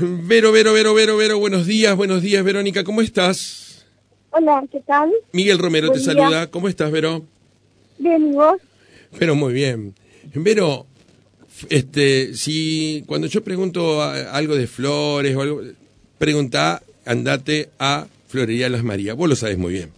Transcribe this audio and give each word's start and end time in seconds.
Vero, 0.00 0.52
Vero, 0.52 0.72
Vero, 0.72 0.94
Vero, 0.94 1.16
Vero, 1.16 1.38
buenos 1.38 1.66
días, 1.66 1.94
buenos 1.96 2.22
días, 2.22 2.42
Verónica, 2.44 2.84
¿cómo 2.84 3.02
estás? 3.02 3.84
Hola, 4.30 4.64
¿qué 4.70 4.80
tal? 4.80 5.10
Miguel 5.32 5.58
Romero 5.58 5.88
Buen 5.88 5.98
te 6.02 6.04
día. 6.12 6.22
saluda, 6.22 6.46
¿cómo 6.50 6.68
estás, 6.68 6.90
Vero? 6.90 7.24
Bien, 7.98 8.28
¿y 8.32 8.32
vos? 8.34 8.56
Pero 9.18 9.34
muy 9.34 9.52
bien. 9.52 9.94
Vero, 10.34 10.86
este, 11.68 12.34
si 12.34 13.04
cuando 13.06 13.26
yo 13.26 13.42
pregunto 13.44 14.00
a- 14.02 14.30
algo 14.32 14.54
de 14.56 14.66
flores 14.66 15.36
o 15.36 15.42
algo, 15.42 15.62
pregunta, 16.18 16.82
andate 17.04 17.68
a 17.78 18.06
Florería 18.28 18.68
Las 18.68 18.84
Marías, 18.84 19.16
vos 19.16 19.28
lo 19.28 19.36
sabes 19.36 19.58
muy 19.58 19.72
bien. 19.74 19.90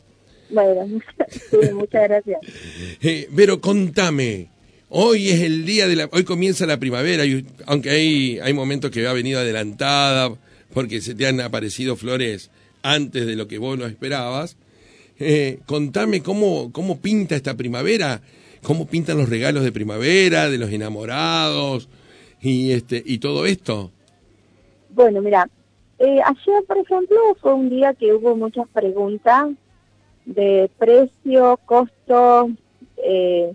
Bueno, 0.51 0.87
muchas 1.75 2.03
gracias. 2.09 2.41
Eh, 3.03 3.29
Vero, 3.31 3.61
contame. 3.61 4.49
Hoy 4.95 5.31
es 5.31 5.41
el 5.41 5.65
día 5.65 5.89
de 5.89 5.97
la. 5.97 6.09
Hoy 6.13 6.23
comienza 6.23 6.67
la 6.67 6.77
primavera, 6.77 7.25
y, 7.25 7.47
aunque 7.65 7.89
hay, 7.89 8.39
hay 8.41 8.53
momentos 8.53 8.91
que 8.91 9.07
ha 9.07 9.15
venido 9.15 9.41
adelantada, 9.41 10.31
porque 10.75 11.01
se 11.01 11.15
te 11.15 11.27
han 11.27 11.41
aparecido 11.41 11.97
flores 11.97 12.51
antes 12.83 13.27
de 13.27 13.35
lo 13.35 13.49
que 13.49 13.57
vos 13.57 13.79
no 13.79 13.87
esperabas. 13.87 14.59
Eh, 15.19 15.61
contame 15.65 16.23
cómo, 16.23 16.73
cómo 16.73 16.99
pinta 16.99 17.35
esta 17.37 17.57
primavera, 17.57 18.21
cómo 18.63 18.87
pintan 18.87 19.17
los 19.17 19.31
regalos 19.31 19.65
de 19.65 19.73
primavera, 19.73 20.51
de 20.51 20.59
los 20.59 20.71
enamorados 20.71 21.89
y, 22.43 22.73
este, 22.73 23.03
y 23.03 23.17
todo 23.17 23.47
esto. 23.47 23.91
Bueno, 24.91 25.23
mira, 25.23 25.49
eh, 26.01 26.21
ayer, 26.23 26.65
por 26.69 26.77
ejemplo, 26.77 27.17
fue 27.41 27.55
un 27.55 27.71
día 27.71 27.95
que 27.95 28.13
hubo 28.13 28.37
muchas 28.37 28.69
preguntas 28.69 29.53
de 30.27 30.71
precio, 30.79 31.59
costo, 31.65 32.51
eh, 33.03 33.55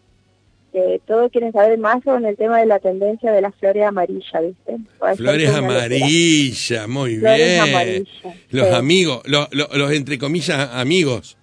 que 0.71 1.01
todos 1.05 1.31
quieren 1.31 1.51
saber 1.53 1.77
más 1.79 2.03
sobre 2.03 2.29
el 2.29 2.37
tema 2.37 2.59
de 2.59 2.65
la 2.65 2.79
tendencia 2.79 3.31
de 3.31 3.41
las 3.41 3.55
flores 3.55 3.85
amarillas, 3.85 4.41
¿viste? 4.43 4.77
Flores 5.15 5.49
amarillas, 5.55 6.87
muy 6.87 7.15
Flores 7.17 7.37
bien. 7.37 7.59
amarillas, 7.61 8.35
Los 8.49 8.67
sí. 8.67 8.73
amigos, 8.75 9.21
los, 9.25 9.47
los, 9.53 9.75
los 9.77 9.91
entre 9.91 10.17
comillas 10.17 10.69
amigos. 10.73 11.37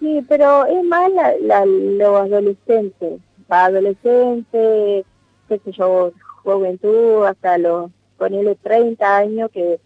Sí, 0.00 0.24
pero 0.28 0.64
es 0.66 0.82
más 0.84 1.10
la, 1.12 1.34
la, 1.42 1.66
los 1.66 2.16
adolescentes, 2.22 3.20
para 3.46 3.66
adolescentes, 3.66 5.04
qué 5.48 5.60
sé 5.64 5.72
yo, 5.72 6.12
juventud, 6.42 7.26
hasta 7.26 7.58
los, 7.58 7.90
ponele 8.16 8.54
30 8.56 9.16
años, 9.16 9.50
que 9.52 9.78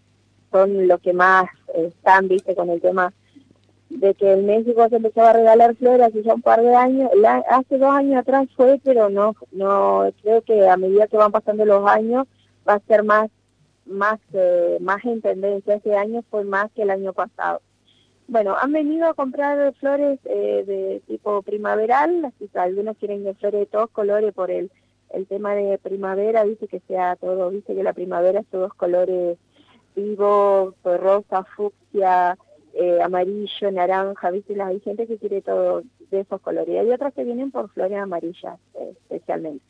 son 0.51 0.87
los 0.87 1.01
que 1.01 1.11
más 1.13 1.45
eh, 1.75 1.87
están, 1.89 2.27
viste, 2.29 2.55
con 2.55 2.69
el 2.69 2.79
tema 2.81 3.11
de 3.89 4.13
que 4.15 4.33
en 4.33 4.45
México 4.45 4.87
se 4.89 4.95
empezaba 4.97 5.29
a 5.29 5.33
regalar 5.33 5.75
flores 5.75 6.07
hace 6.07 6.23
ya 6.23 6.33
un 6.33 6.41
par 6.41 6.61
de 6.61 6.75
años, 6.75 7.09
la- 7.15 7.43
hace 7.49 7.77
dos 7.77 7.91
años 7.91 8.17
atrás 8.17 8.47
fue, 8.55 8.79
pero 8.83 9.09
no, 9.09 9.35
no, 9.51 10.11
creo 10.21 10.41
que 10.41 10.67
a 10.67 10.77
medida 10.77 11.07
que 11.07 11.17
van 11.17 11.31
pasando 11.31 11.65
los 11.65 11.87
años 11.87 12.27
va 12.67 12.73
a 12.75 12.79
ser 12.81 13.03
más, 13.03 13.29
más, 13.85 14.19
eh, 14.33 14.77
más 14.81 15.03
en 15.05 15.21
tendencia, 15.21 15.75
este 15.75 15.95
año 15.95 16.23
fue 16.29 16.43
más 16.43 16.71
que 16.71 16.81
el 16.81 16.89
año 16.89 17.13
pasado. 17.13 17.61
Bueno, 18.27 18.55
han 18.59 18.71
venido 18.71 19.07
a 19.07 19.13
comprar 19.13 19.71
flores 19.75 20.19
eh, 20.25 20.63
de 20.65 21.01
tipo 21.07 21.43
primaveral, 21.43 22.25
así 22.25 22.47
que 22.47 22.57
algunos 22.57 22.97
quieren 22.97 23.23
de 23.23 23.35
flores 23.35 23.59
de 23.61 23.65
todos 23.67 23.91
colores 23.91 24.33
por 24.33 24.49
el, 24.49 24.71
el 25.11 25.27
tema 25.27 25.53
de 25.53 25.77
primavera, 25.77 26.43
viste 26.43 26.67
que 26.67 26.79
sea 26.87 27.15
todo, 27.17 27.51
viste 27.51 27.75
que 27.75 27.83
la 27.83 27.93
primavera 27.93 28.39
es 28.39 28.47
todos 28.47 28.73
colores 28.73 29.37
vivos, 29.95 30.73
pues, 30.81 30.99
rosa, 30.99 31.43
fucsia, 31.55 32.35
eh, 32.75 32.99
amarillo, 33.01 33.71
naranja, 33.71 34.29
viste, 34.31 34.55
la- 34.55 34.67
hay 34.67 34.79
gente 34.81 35.07
que 35.07 35.17
quiere 35.17 35.41
todo 35.41 35.81
de 36.11 36.19
esos 36.19 36.39
colores. 36.41 36.69
Y 36.69 36.77
hay 36.77 36.91
otros 36.91 37.13
que 37.13 37.23
vienen 37.23 37.49
por 37.51 37.69
flores 37.71 37.97
amarillas 37.97 38.59
eh, 38.75 38.91
especialmente. 39.09 39.63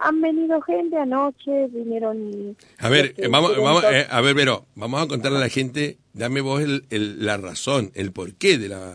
Han 0.00 0.20
venido 0.20 0.60
gente 0.62 0.96
anoche, 0.96 1.66
vinieron... 1.68 2.56
A 2.78 2.88
ver, 2.88 3.06
este, 3.06 3.24
eh, 3.24 3.28
vamos, 3.28 3.56
vamos, 3.56 3.82
eh, 3.84 4.06
a 4.08 4.20
ver, 4.20 4.34
Vero, 4.34 4.64
vamos 4.76 5.02
a 5.02 5.08
contarle 5.08 5.38
a 5.38 5.40
la 5.40 5.48
gente, 5.48 5.98
dame 6.14 6.40
vos 6.40 6.62
el, 6.62 6.84
el- 6.90 7.24
la 7.26 7.36
razón, 7.36 7.90
el 7.94 8.12
porqué 8.12 8.58
de 8.58 8.68
la, 8.68 8.94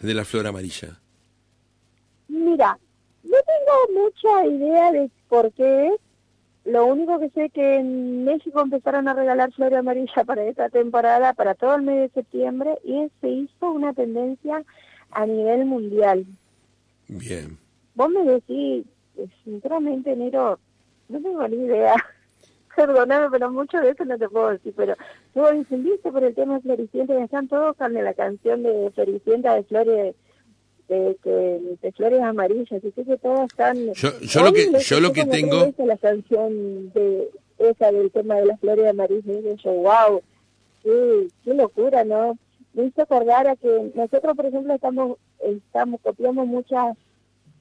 de 0.00 0.14
la 0.14 0.24
flor 0.24 0.46
amarilla. 0.46 0.98
Mira, 2.28 2.78
no 3.24 3.36
tengo 3.46 4.02
mucha 4.02 4.46
idea 4.46 4.92
de 4.92 5.10
por 5.28 5.52
qué 5.52 5.88
es. 5.88 5.94
Lo 6.66 6.84
único 6.86 7.20
que 7.20 7.30
sé 7.30 7.44
es 7.44 7.52
que 7.52 7.76
en 7.76 8.24
México 8.24 8.60
empezaron 8.60 9.06
a 9.06 9.14
regalar 9.14 9.52
flores 9.52 9.78
amarillas 9.78 10.26
para 10.26 10.44
esta 10.44 10.68
temporada, 10.68 11.32
para 11.32 11.54
todo 11.54 11.76
el 11.76 11.82
mes 11.82 12.00
de 12.12 12.20
septiembre, 12.20 12.76
y 12.82 13.08
se 13.20 13.28
hizo 13.28 13.70
una 13.70 13.92
tendencia 13.92 14.64
a 15.12 15.26
nivel 15.26 15.64
mundial. 15.64 16.26
Bien. 17.06 17.56
Vos 17.94 18.10
me 18.10 18.24
decís, 18.24 18.84
eh, 19.16 19.28
sinceramente, 19.44 20.10
enero, 20.10 20.58
no 21.08 21.20
tengo 21.22 21.46
ni 21.46 21.56
idea. 21.56 21.94
Perdóname, 22.76 23.28
pero 23.30 23.50
mucho 23.52 23.78
de 23.78 23.90
eso 23.90 24.04
no 24.04 24.18
te 24.18 24.28
puedo 24.28 24.50
decir, 24.50 24.74
pero 24.76 24.96
tú 25.34 25.46
encendiste 25.46 26.10
por 26.10 26.24
el 26.24 26.34
tema 26.34 26.56
de 26.56 26.62
Floricienta, 26.62 27.22
están 27.22 27.46
todos 27.46 27.76
con 27.76 27.94
la 27.94 28.12
canción 28.12 28.64
de 28.64 28.90
Floricienta 28.92 29.54
de 29.54 29.62
flores 29.62 30.16
de, 30.88 31.16
que- 31.22 31.60
de 31.82 31.92
flores 31.92 32.20
amarillas, 32.22 32.82
y 32.84 32.90
sé 32.92 33.04
que 33.04 33.16
todos 33.18 33.40
están... 33.50 33.92
Yo- 33.94 34.20
yo 34.20 34.42
lo 34.42 34.52
que- 34.52 34.78
yo 34.78 35.00
lo 35.00 35.12
que 35.12 35.24
tengo- 35.26 35.72
la 35.78 35.96
canción 35.96 36.92
de 36.92 37.28
esa 37.58 37.90
del 37.90 38.10
tema 38.10 38.36
de 38.36 38.46
las 38.46 38.60
flores 38.60 38.86
amarillas, 38.88 39.24
y 39.26 39.56
yo, 39.62 39.72
wow, 39.72 40.22
qué, 40.82 41.28
qué 41.44 41.54
locura, 41.54 42.04
¿no? 42.04 42.38
Me 42.74 42.84
hizo 42.84 43.02
acordar 43.02 43.48
a 43.48 43.56
que 43.56 43.90
nosotros, 43.94 44.36
por 44.36 44.46
ejemplo, 44.46 44.74
estamos, 44.74 45.16
estamos 45.40 46.00
copiamos 46.02 46.46
muchas 46.46 46.96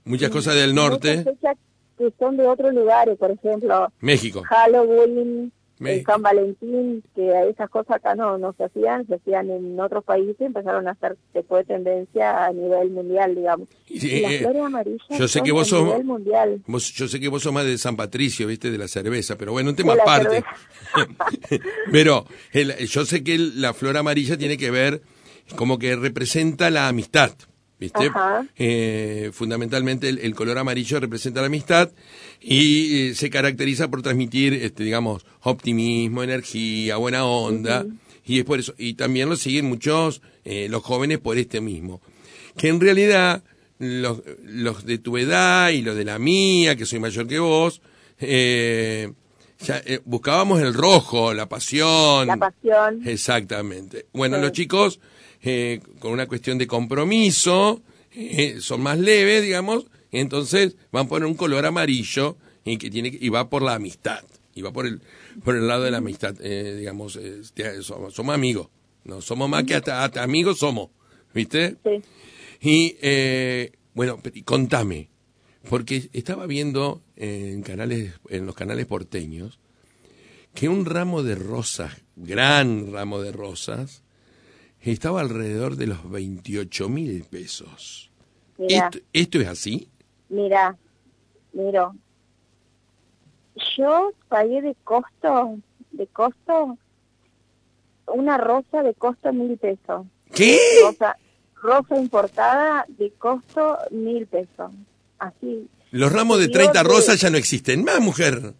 Muchas 0.03 0.29
cosas 0.29 0.53
del 0.55 0.75
norte, 0.75 1.17
Muchas 1.25 1.57
que 1.97 2.13
son 2.19 2.35
de 2.37 2.45
otros 2.45 2.73
lugares, 2.73 3.17
por 3.17 3.31
ejemplo, 3.31 3.91
México. 4.01 4.43
Halloween, 4.43 5.51
el 5.79 5.83
México. 5.83 6.11
San 6.13 6.21
Valentín, 6.21 7.03
que 7.15 7.49
esas 7.49 7.69
cosas 7.69 7.97
acá 7.97 8.15
no, 8.15 8.37
no 8.37 8.53
se 8.53 8.63
hacían, 8.63 9.05
se 9.07 9.15
hacían 9.15 9.49
en 9.49 9.79
otros 9.79 10.03
países, 10.03 10.39
empezaron 10.39 10.87
a 10.87 10.91
hacer 10.91 11.17
después 11.33 11.67
tendencia 11.67 12.45
a 12.45 12.51
nivel 12.53 12.89
mundial, 12.91 13.35
digamos. 13.35 13.67
Y, 13.87 14.07
Y 14.07 14.21
las 14.21 14.31
eh, 14.31 14.39
flores 14.39 14.61
amarillas 14.63 15.19
yo 15.19 15.27
sé 15.27 15.39
son 15.39 15.43
que 15.45 15.51
vos 15.51 15.67
a 15.67 15.69
sos- 15.69 15.83
nivel 15.85 16.03
mundial. 16.05 16.61
Vos- 16.67 16.93
yo 16.93 17.07
sé 17.07 17.19
que 17.19 17.27
vos 17.27 17.43
sos 17.43 17.51
más 17.53 17.65
de 17.65 17.77
San 17.77 17.95
Patricio, 17.95 18.47
viste, 18.47 18.71
de 18.71 18.77
la 18.77 18.87
cerveza, 18.87 19.37
pero 19.37 19.51
bueno, 19.51 19.69
un 19.71 19.75
tema 19.75 19.93
aparte. 19.93 20.43
pero 21.91 22.25
el- 22.53 22.75
yo 22.87 23.05
sé 23.05 23.23
que 23.23 23.35
el- 23.35 23.61
la 23.61 23.73
flor 23.73 23.97
amarilla 23.97 24.37
tiene 24.37 24.57
que 24.57 24.71
ver 24.71 25.01
como 25.55 25.77
que 25.77 25.95
representa 25.95 26.69
la 26.69 26.87
amistad, 26.87 27.31
viste. 27.79 28.09
Eh, 28.57 29.31
fundamentalmente 29.33 30.09
el, 30.09 30.19
el 30.19 30.35
color 30.35 30.57
amarillo 30.57 30.99
representa 30.99 31.41
la 31.41 31.47
amistad 31.47 31.91
y 32.41 33.09
eh, 33.09 33.15
se 33.15 33.29
caracteriza 33.29 33.89
por 33.89 34.01
transmitir, 34.01 34.53
este, 34.53 34.83
digamos, 34.83 35.25
optimismo, 35.41 36.23
energía, 36.23 36.97
buena 36.97 37.25
onda. 37.25 37.85
Y 38.25 38.39
es 38.39 38.45
por 38.45 38.59
eso, 38.59 38.73
y 38.77 38.95
también 38.95 39.29
lo 39.29 39.35
siguen 39.35 39.65
muchos, 39.65 40.21
eh, 40.45 40.67
los 40.69 40.81
jóvenes 40.83 41.19
por 41.19 41.37
este 41.37 41.61
mismo. 41.61 42.01
Que 42.57 42.69
en 42.69 42.79
realidad, 42.79 43.43
los, 43.77 44.23
los 44.43 44.83
de 44.85 44.97
tu 44.97 45.17
edad 45.17 45.69
y 45.69 45.81
los 45.83 45.95
de 45.95 46.05
la 46.05 46.17
mía, 46.17 46.75
que 46.75 46.85
soy 46.87 46.99
mayor 46.99 47.27
que 47.27 47.37
vos, 47.37 47.81
eh, 48.19 49.11
ya, 49.59 49.81
eh, 49.85 49.99
buscábamos 50.05 50.59
el 50.61 50.73
rojo, 50.73 51.33
la 51.35 51.47
pasión. 51.47 52.25
La 52.27 52.37
pasión. 52.37 53.01
Exactamente. 53.05 54.07
Bueno, 54.13 54.37
Sí. 54.37 54.41
los 54.41 54.51
chicos, 54.53 54.99
eh, 55.45 55.79
con 55.99 56.11
una 56.11 56.27
cuestión 56.27 56.57
de 56.57 56.67
compromiso, 56.67 57.81
eh, 58.11 58.57
son 58.59 58.81
más 58.81 58.97
leves, 58.97 59.43
digamos, 59.43 59.85
entonces 60.11 60.75
van 60.91 61.07
por 61.07 61.23
un 61.23 61.35
color 61.35 61.65
amarillo 61.65 62.37
y 62.63 62.77
que 62.77 62.89
tiene 62.89 63.15
y 63.19 63.29
va 63.29 63.49
por 63.49 63.61
la 63.61 63.75
amistad, 63.75 64.23
y 64.53 64.61
va 64.61 64.71
por 64.71 64.85
el 64.85 65.01
por 65.43 65.55
el 65.55 65.67
lado 65.67 65.83
de 65.83 65.91
la 65.91 65.97
amistad, 65.97 66.35
eh, 66.41 66.75
digamos, 66.77 67.15
este, 67.15 67.81
somos, 67.83 68.13
somos 68.13 68.33
amigos, 68.33 68.69
no 69.03 69.21
somos 69.21 69.49
más 69.49 69.63
que 69.65 69.75
hasta, 69.75 70.03
hasta 70.03 70.23
amigos 70.23 70.59
somos, 70.59 70.89
¿viste? 71.33 71.75
Sí. 71.83 72.01
Y 72.61 72.97
eh, 73.01 73.73
bueno, 73.93 74.19
contame, 74.45 75.09
porque 75.69 76.09
estaba 76.13 76.45
viendo 76.47 77.03
en 77.15 77.61
canales, 77.63 78.13
en 78.29 78.45
los 78.45 78.55
canales 78.55 78.85
porteños, 78.85 79.59
que 80.53 80.69
un 80.69 80.85
ramo 80.85 81.21
de 81.21 81.35
rosas, 81.35 81.91
gran 82.15 82.91
ramo 82.91 83.21
de 83.21 83.31
rosas, 83.31 84.03
estaba 84.91 85.21
alrededor 85.21 85.75
de 85.75 85.87
los 85.87 86.09
28 86.09 86.89
mil 86.89 87.23
pesos. 87.23 88.09
Mira, 88.57 88.85
¿Esto, 88.91 88.99
¿Esto 89.13 89.39
es 89.39 89.47
así? 89.47 89.87
mira, 90.29 90.75
miro. 91.53 91.95
Yo 93.77 94.11
pagué 94.27 94.61
de 94.61 94.75
costo, 94.83 95.57
de 95.91 96.07
costo, 96.07 96.77
una 98.07 98.37
rosa 98.37 98.83
de 98.83 98.93
costo 98.93 99.31
mil 99.33 99.57
pesos. 99.57 100.05
¿Qué? 100.33 100.59
rosa, 100.83 101.17
rosa 101.61 101.97
importada 101.97 102.85
de 102.89 103.11
costo 103.11 103.77
mil 103.91 104.27
pesos. 104.27 104.71
Así. 105.19 105.67
Los 105.91 106.11
ramos 106.11 106.39
de 106.39 106.47
Yo 106.47 106.51
30 106.51 106.83
de- 106.83 106.89
rosas 106.89 107.21
ya 107.21 107.29
no 107.29 107.37
existen 107.37 107.83
más, 107.85 108.01
mujer. 108.01 108.53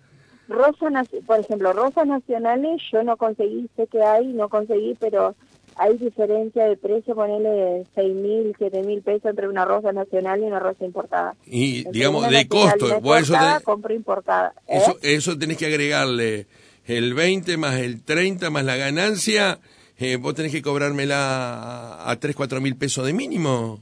Rosa, 0.48 0.86
naci- 0.90 1.24
por 1.26 1.40
ejemplo, 1.40 1.74
rosas 1.74 2.08
nacionales 2.08 2.82
yo 2.92 3.04
no 3.04 3.18
conseguí, 3.18 3.68
sé 3.76 3.88
que 3.88 4.02
hay, 4.02 4.28
no 4.28 4.48
conseguí, 4.48 4.96
pero 5.00 5.36
hay 5.78 5.98
diferencia 5.98 6.66
de 6.66 6.78
precio, 6.78 7.16
ponele 7.16 7.86
seis 7.96 8.14
mil, 8.16 8.56
siete 8.58 8.82
mil 8.84 9.02
pesos 9.02 9.26
entre 9.26 9.48
una 9.48 9.66
rosa 9.66 9.92
nacional 9.92 10.40
y 10.40 10.44
una 10.44 10.60
rosa 10.60 10.86
importada. 10.86 11.36
Y 11.46 11.80
Entre 11.80 11.92
digamos, 11.92 12.30
de 12.30 12.48
costo. 12.48 13.02
vos 13.02 13.20
eso, 13.22 13.34
importada, 13.34 13.58
te- 13.60 13.64
compro 13.66 13.94
importada. 13.94 14.54
¿eh? 14.68 14.78
eso, 14.78 14.98
eso 15.02 15.38
tenés 15.38 15.58
que 15.58 15.66
agregarle 15.66 16.48
el 16.86 17.14
20 17.14 17.58
más 17.58 17.76
el 17.80 18.04
30 18.04 18.50
más 18.52 18.64
la 18.64 18.76
ganancia, 18.78 19.60
eh, 19.98 20.18
vos 20.18 20.34
tenés 20.36 20.52
que 20.52 20.62
cobrármela 20.62 22.10
a 22.10 22.16
3, 22.20 22.36
4 22.36 22.62
mil 22.62 22.76
pesos 22.78 23.06
de 23.06 23.14
mínimo. 23.14 23.80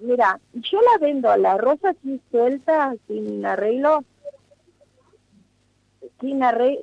Mira, 0.00 0.38
yo 0.54 0.78
la 0.80 0.98
vendo, 1.06 1.36
la 1.36 1.56
rosa 1.56 1.90
así 1.90 2.20
suelta, 2.32 2.92
sin 3.06 3.46
arreglo, 3.46 4.02
sin 6.20 6.42
arreglo, 6.42 6.82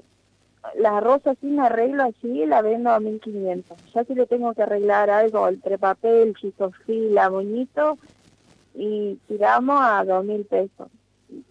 la 0.76 1.00
rosa 1.00 1.36
sin 1.42 1.60
arreglo 1.60 2.04
así 2.04 2.46
la 2.46 2.62
vendo 2.62 2.92
a 2.92 3.00
1500. 3.00 3.78
Ya 3.94 4.04
si 4.04 4.16
le 4.16 4.26
tengo 4.26 4.54
que 4.54 4.64
arreglar 4.64 5.10
algo, 5.10 5.48
el 5.48 5.62
trepapel, 5.62 6.36
chisofila, 6.36 7.30
moñito, 7.30 7.98
y 8.74 9.16
tiramos 9.28 9.80
a 9.82 10.04
2000 10.04 10.46
pesos. 10.46 10.88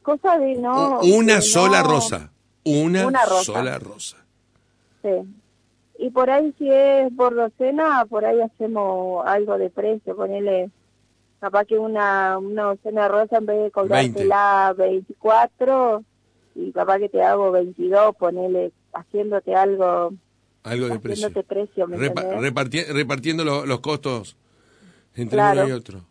Cosa 0.02 0.38
de 0.38 0.56
no... 0.56 1.00
Una 1.00 1.40
sola 1.40 1.82
rosa. 1.82 2.30
Una, 2.64 3.10
sola 3.42 3.78
rosa. 3.78 4.16
Sí. 5.02 5.08
Y 5.98 6.10
por 6.10 6.30
ahí 6.30 6.54
si 6.58 6.70
es 6.70 7.12
por 7.14 7.34
docena, 7.34 8.04
por 8.08 8.24
ahí 8.24 8.40
hacemos 8.40 9.26
algo 9.26 9.58
de 9.58 9.70
precio, 9.70 10.14
ponele 10.14 10.70
capaz 11.40 11.64
que 11.64 11.78
una, 11.78 12.38
una 12.38 12.64
docena 12.64 13.02
de 13.02 13.08
rosa 13.08 13.38
en 13.38 13.46
vez 13.46 13.62
de 13.64 13.70
cobrártela 13.70 14.74
24 14.76 16.04
y 16.54 16.72
capaz 16.72 16.98
que 16.98 17.08
te 17.08 17.22
hago 17.22 17.50
22, 17.52 18.14
ponele 18.16 18.72
haciéndote 19.00 19.54
algo 19.54 20.12
algo 20.62 20.88
de 20.88 20.98
precio, 20.98 21.30
precio 21.30 21.86
repartiendo 21.86 23.44
los, 23.44 23.80
costos 23.80 24.36
entre 25.14 25.40
uno 25.40 25.68
y 25.68 25.72
otro. 25.72 26.04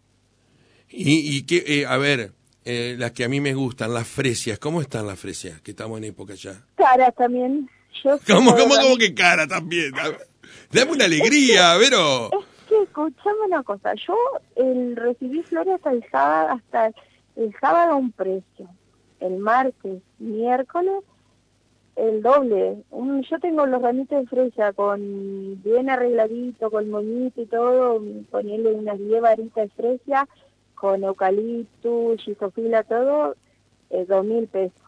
Y, 0.90 1.38
y 1.38 1.46
que 1.46 1.64
eh, 1.68 1.86
a 1.86 1.98
ver 1.98 2.32
eh, 2.66 2.96
las 2.98 3.12
que 3.12 3.24
a 3.24 3.30
mí 3.30 3.40
me 3.40 3.54
gustan 3.54 3.94
las 3.94 4.08
fresias. 4.08 4.58
Cómo 4.60 4.82
están 4.82 5.06
las 5.06 5.20
fresias 5.20 5.62
que 5.62 5.72
estamos 5.72 5.98
en 6.00 6.06
época 6.06 6.34
ya. 6.34 6.66
Caras 6.76 7.14
también. 7.16 7.70
Yo 8.04 8.18
cómo 8.28 8.56
cómo 8.56 8.76
cómo 8.76 8.98
que 8.98 9.14
cara 9.14 9.48
también 9.48 9.92
dame 10.72 10.92
una 10.92 11.06
alegría 11.06 11.76
Vero. 11.78 12.30
es 12.32 12.46
que 12.68 12.84
escuchame 12.84 13.42
una 13.48 13.64
cosa. 13.64 13.94
Yo 14.06 14.16
el 14.56 14.96
recibí 14.96 15.42
flores 15.44 15.76
hasta 15.76 15.92
el 15.92 16.06
sábado 16.12 16.50
hasta 16.50 16.92
el 17.36 17.56
sábado 17.60 17.98
un 17.98 18.12
precio. 18.12 18.70
El 19.20 19.38
martes 19.38 20.02
miércoles 20.20 21.04
el 21.98 22.22
doble. 22.22 22.84
Yo 23.30 23.40
tengo 23.40 23.66
los 23.66 23.82
ramitos 23.82 24.22
de 24.22 24.28
fresa 24.28 24.72
con 24.74 25.62
bien 25.64 25.90
arregladito, 25.90 26.70
con 26.70 26.90
moñito 26.90 27.42
y 27.42 27.48
todo, 27.48 28.02
poniendo 28.30 28.70
unas 28.70 29.00
10 29.00 29.22
varitas 29.22 29.70
de 29.70 29.76
fresa 29.76 30.28
con 30.76 31.04
eucalipto, 31.04 32.16
chisofila, 32.18 32.84
todo, 32.84 33.36
eh, 33.90 34.06
dos 34.08 34.24
mil 34.24 34.48
pesos. 34.48 34.80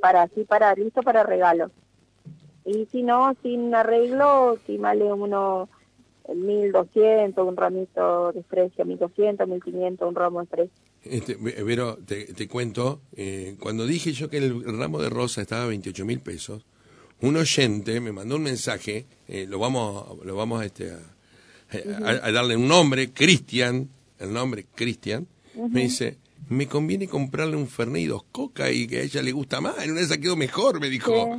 Para 0.00 0.22
así, 0.22 0.44
para, 0.44 0.74
listo 0.74 1.02
para 1.02 1.22
regalo. 1.22 1.70
Y 2.66 2.84
si 2.86 3.02
no, 3.02 3.34
sin 3.42 3.74
arreglo, 3.74 4.58
si 4.66 4.76
vale 4.76 5.10
uno 5.12 5.68
1200, 6.32 7.46
un 7.46 7.56
ramito 7.56 8.32
de 8.32 8.42
fresia, 8.42 8.84
1200, 8.84 9.48
1500, 9.48 10.08
un 10.08 10.14
ramo 10.14 10.40
de 10.40 10.46
fresa. 10.46 10.74
Este, 11.04 11.34
Vero, 11.34 11.98
te, 12.06 12.32
te 12.32 12.48
cuento, 12.48 13.02
eh, 13.16 13.56
cuando 13.60 13.86
dije 13.86 14.12
yo 14.12 14.30
que 14.30 14.38
el 14.38 14.78
ramo 14.78 15.00
de 15.00 15.10
rosa 15.10 15.42
estaba 15.42 15.64
a 15.64 15.66
28 15.66 16.04
mil 16.04 16.20
pesos, 16.20 16.64
un 17.20 17.36
oyente 17.36 18.00
me 18.00 18.12
mandó 18.12 18.36
un 18.36 18.42
mensaje, 18.42 19.06
eh, 19.28 19.46
lo 19.48 19.58
vamos, 19.58 20.24
lo 20.24 20.36
vamos 20.36 20.62
a, 20.62 20.66
este, 20.66 20.92
a, 21.72 22.32
darle 22.32 22.56
un 22.56 22.68
nombre, 22.68 23.10
Cristian, 23.12 23.88
el 24.18 24.32
nombre 24.32 24.66
Cristian, 24.74 25.26
me 25.70 25.82
dice, 25.82 26.18
me 26.48 26.66
conviene 26.66 27.08
comprarle 27.08 27.56
un 27.56 27.68
Fernet 27.68 28.02
y 28.02 28.06
dos 28.06 28.24
coca 28.30 28.70
y 28.70 28.86
que 28.86 28.98
a 28.98 29.02
ella 29.02 29.22
le 29.22 29.32
gusta 29.32 29.60
más, 29.60 29.82
en 29.84 29.92
una 29.92 30.00
esas 30.00 30.18
quedó 30.18 30.36
mejor, 30.36 30.80
me 30.80 30.88
dijo. 30.88 31.38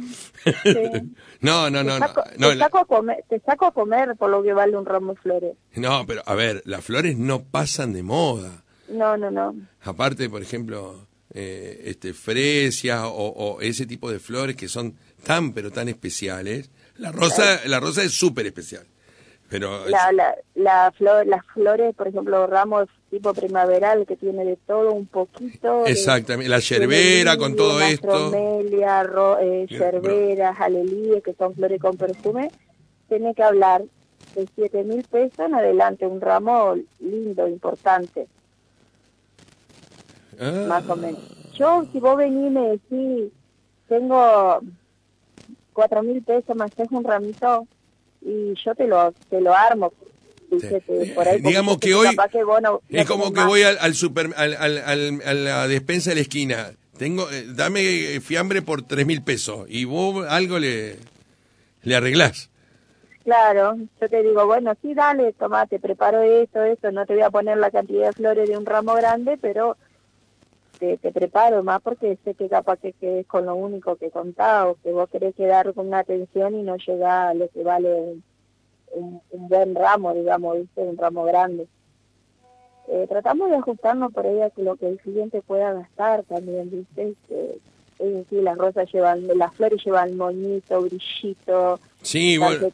no, 1.41 1.69
no, 1.69 1.83
no. 1.83 1.99
no, 1.99 2.05
te, 2.49 2.57
saco 2.57 2.79
a 2.79 2.85
comer, 2.85 3.23
te 3.29 3.39
saco 3.41 3.65
a 3.65 3.71
comer 3.71 4.15
por 4.15 4.29
lo 4.29 4.41
que 4.41 4.53
vale 4.53 4.77
un 4.77 4.85
ramo 4.85 5.13
de 5.13 5.19
flores. 5.19 5.57
No, 5.75 6.05
pero 6.07 6.23
a 6.25 6.33
ver, 6.33 6.63
las 6.65 6.83
flores 6.83 7.17
no 7.17 7.43
pasan 7.43 7.93
de 7.93 8.03
moda. 8.03 8.64
No, 8.89 9.17
no, 9.17 9.31
no. 9.31 9.55
Aparte, 9.81 10.29
por 10.29 10.41
ejemplo, 10.41 11.07
eh, 11.33 11.83
este 11.85 12.13
fresia 12.13 13.07
o, 13.07 13.59
ese 13.61 13.85
tipo 13.85 14.11
de 14.11 14.19
flores 14.19 14.55
que 14.55 14.67
son 14.67 14.95
tan 15.23 15.53
pero 15.53 15.71
tan 15.71 15.89
especiales. 15.89 16.69
La 16.97 17.11
rosa, 17.11 17.61
la 17.65 17.79
rosa 17.79 18.03
es 18.03 18.13
súper 18.13 18.45
especial. 18.45 18.85
Pero 19.49 19.87
la, 19.87 20.11
la, 20.11 20.35
la 20.55 20.91
flor, 20.97 21.27
las 21.27 21.45
flores, 21.47 21.93
por 21.95 22.07
ejemplo, 22.07 22.47
ramos 22.47 22.87
tipo 23.11 23.33
primaveral 23.33 24.05
que 24.05 24.15
tiene 24.15 24.43
de 24.43 24.57
todo 24.65 24.91
un 24.91 25.05
poquito. 25.05 25.85
Exactamente, 25.85 26.49
la 26.49 26.59
yerbera 26.59 27.37
con 27.37 27.55
todo 27.55 27.79
esto. 27.81 28.31
Tromelia, 28.31 29.03
ro, 29.03 29.39
eh, 29.39 29.67
yerbera, 29.69 30.55
que 31.23 31.33
son 31.37 31.53
flores 31.53 31.79
con 31.79 31.95
perfume. 31.95 32.51
Tiene 33.07 33.35
que 33.35 33.43
hablar 33.43 33.83
de 34.35 34.47
siete 34.55 34.83
mil 34.83 35.03
pesos 35.03 35.39
en 35.39 35.53
adelante, 35.53 36.07
un 36.07 36.19
ramo 36.19 36.75
lindo, 36.99 37.47
importante. 37.47 38.27
Ah. 40.39 40.65
Más 40.67 40.89
o 40.89 40.95
menos. 40.95 41.21
Yo, 41.57 41.85
si 41.91 41.99
vos 41.99 42.17
venís 42.17 42.47
y 42.47 42.49
me 42.49 42.69
decís, 42.71 43.31
tengo 43.87 44.59
cuatro 45.73 46.01
mil 46.03 46.21
pesos 46.23 46.55
más 46.55 46.71
es 46.77 46.89
un 46.91 47.03
ramito 47.03 47.67
y 48.21 48.53
yo 48.63 48.73
te 48.73 48.87
lo 48.87 49.11
te 49.29 49.41
lo 49.41 49.53
armo. 49.53 49.91
Digamos 51.41 51.77
que 51.79 51.93
hoy 51.93 52.15
es 52.89 53.07
como 53.07 53.33
que 53.33 53.43
voy 53.43 53.63
al, 53.63 53.93
super 53.93 54.29
al, 54.37 54.53
al, 54.55 55.21
a 55.25 55.33
la 55.33 55.67
despensa 55.67 56.11
de 56.11 56.15
la 56.15 56.21
esquina. 56.21 56.71
Tengo 56.97 57.29
eh, 57.29 57.45
dame 57.47 58.19
fiambre 58.21 58.61
por 58.61 58.83
tres 58.83 59.05
mil 59.05 59.21
pesos 59.21 59.65
y 59.69 59.85
vos 59.85 60.25
algo 60.29 60.59
le 60.59 60.97
le 61.83 61.95
arreglás. 61.95 62.49
Claro 63.23 63.75
yo 63.99 64.09
te 64.09 64.23
digo 64.23 64.45
bueno 64.45 64.73
sí 64.81 64.93
dale 64.93 65.33
tomate 65.33 65.79
preparo 65.79 66.21
esto 66.21 66.63
esto 66.63 66.91
no 66.91 67.05
te 67.05 67.13
voy 67.13 67.23
a 67.23 67.31
poner 67.31 67.57
la 67.57 67.71
cantidad 67.71 68.07
de 68.07 68.13
flores 68.13 68.47
de 68.47 68.57
un 68.57 68.65
ramo 68.65 68.93
grande 68.93 69.37
pero 69.41 69.77
te, 70.79 70.97
preparo 70.97 71.63
más 71.63 71.81
porque 71.81 72.17
sé 72.23 72.33
que 72.33 72.49
capaz 72.49 72.77
que 72.77 72.93
quedes 72.93 73.25
con 73.27 73.45
lo 73.45 73.55
único 73.55 73.95
que 73.95 74.09
contás 74.09 74.65
o 74.65 74.77
que 74.83 74.91
vos 74.91 75.09
querés 75.09 75.35
quedar 75.35 75.73
con 75.73 75.87
una 75.87 75.99
atención 75.99 76.55
y 76.55 76.63
no 76.63 76.77
llega 76.77 77.29
a 77.29 77.33
lo 77.33 77.47
que 77.49 77.63
vale 77.63 78.21
un, 78.91 79.21
buen 79.31 79.75
ramo, 79.75 80.13
digamos, 80.13 80.57
¿viste? 80.57 80.81
un 80.81 80.97
ramo 80.97 81.23
grande. 81.25 81.67
Eh, 82.87 83.05
tratamos 83.09 83.49
de 83.49 83.57
ajustarnos 83.57 84.13
por 84.13 84.25
ella 84.25 84.49
que 84.51 84.63
lo 84.63 84.75
que 84.75 84.87
el 84.87 84.99
cliente 84.99 85.41
pueda 85.41 85.73
gastar 85.73 86.23
también, 86.23 86.69
¿viste? 86.69 87.15
es 87.97 88.13
decir, 88.13 88.43
las 88.43 88.57
rosas 88.57 88.91
llevan, 88.91 89.27
las 89.37 89.53
flores 89.55 89.83
llevan 89.83 90.17
moñito, 90.17 90.81
brillito, 90.81 91.79
sí, 92.01 92.37
bueno, 92.37 92.67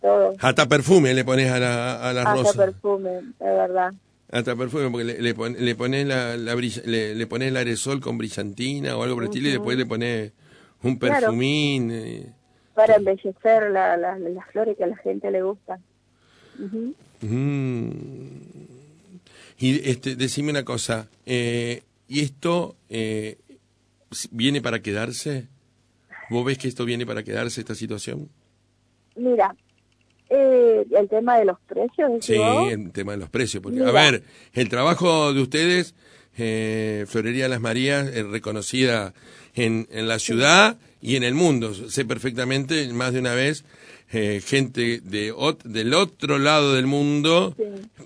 todo. 0.00 0.34
Hasta 0.38 0.66
perfume 0.66 1.14
le 1.14 1.24
pones 1.24 1.50
a 1.50 1.58
la, 1.58 2.08
a 2.08 2.12
las 2.12 2.26
hasta 2.26 2.66
perfume, 2.66 3.10
de 3.10 3.32
verdad. 3.40 3.92
Hasta 4.30 4.56
perfume, 4.56 4.90
porque 4.90 5.04
le, 5.04 5.20
le, 5.20 5.34
le 5.34 5.74
pones 5.76 6.06
la, 6.06 6.36
la 6.36 6.54
le, 6.56 7.14
le, 7.14 7.26
pones 7.26 7.48
el 7.48 7.56
aerosol 7.56 8.00
con 8.00 8.18
brillantina 8.18 8.96
o 8.96 9.02
algo 9.02 9.16
por 9.16 9.24
el 9.24 9.28
estilo 9.28 9.48
y 9.48 9.52
después 9.52 9.78
le 9.78 9.86
pones 9.86 10.32
un 10.82 10.98
perfumín. 10.98 11.90
Eh. 11.92 12.32
Para 12.74 12.96
embellecer 12.96 13.70
la, 13.70 13.96
las 13.96 14.18
flores 14.50 14.76
que 14.76 14.84
a 14.84 14.88
la 14.88 14.96
gente 14.96 15.30
le 15.30 15.42
gustan. 15.42 15.80
Mm. 17.20 17.90
Y 19.58 19.88
este, 19.88 20.16
decime 20.16 20.50
una 20.50 20.64
cosa, 20.64 21.08
eh, 21.24 21.82
¿y 22.08 22.20
esto 22.20 22.76
eh, 22.90 23.38
viene 24.30 24.60
para 24.60 24.80
quedarse? 24.80 25.46
¿Vos 26.28 26.44
ves 26.44 26.58
que 26.58 26.68
esto 26.68 26.84
viene 26.84 27.06
para 27.06 27.22
quedarse, 27.22 27.60
esta 27.60 27.74
situación? 27.74 28.28
Mira, 29.14 29.54
eh, 30.30 30.84
el 30.90 31.08
tema 31.08 31.38
de 31.38 31.44
los 31.44 31.58
precios. 31.60 32.10
Sí, 32.20 32.34
el 32.34 32.90
tema 32.92 33.12
de 33.12 33.18
los 33.18 33.30
precios. 33.30 33.62
Porque, 33.62 33.82
a 33.82 33.90
ver, 33.90 34.22
el 34.52 34.68
trabajo 34.68 35.32
de 35.32 35.40
ustedes, 35.40 35.94
eh, 36.36 37.04
Florería 37.08 37.48
Las 37.48 37.60
Marías, 37.60 38.08
es 38.08 38.26
reconocida 38.26 39.14
en, 39.54 39.86
en 39.90 40.08
la 40.08 40.18
ciudad 40.18 40.76
y 41.00 41.16
en 41.16 41.22
el 41.22 41.34
mundo. 41.34 41.74
Sé 41.74 42.04
perfectamente, 42.04 42.88
más 42.92 43.12
de 43.12 43.20
una 43.20 43.34
vez, 43.34 43.64
eh, 44.12 44.40
gente 44.44 45.00
de 45.02 45.34
del 45.64 45.94
otro 45.94 46.38
lado 46.38 46.74
del 46.74 46.86
mundo 46.86 47.56